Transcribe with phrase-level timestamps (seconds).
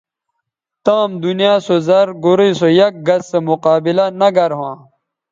[0.85, 4.75] تام دنیا سو زر گورئ سو یک گس سو مقابلہ نہ گر ھواں